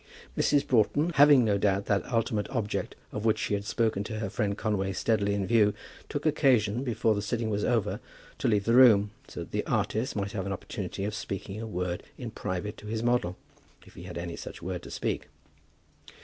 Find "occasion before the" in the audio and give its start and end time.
6.25-7.21